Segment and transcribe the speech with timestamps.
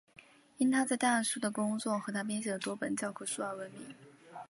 [0.57, 3.93] 因他在代数的工作和他编写的多本教科书而闻名。